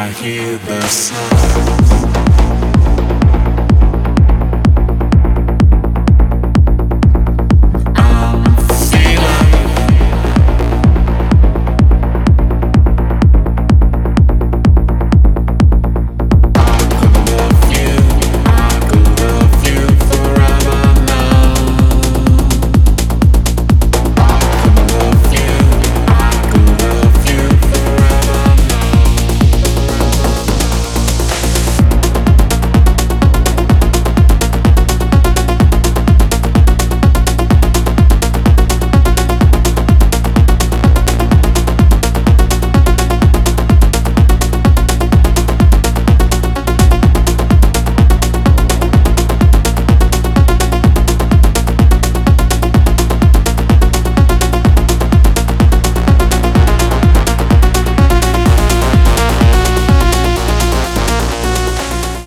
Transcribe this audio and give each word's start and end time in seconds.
I 0.00 0.10
hear 0.10 0.56
the 0.58 0.80
sound. 0.82 1.97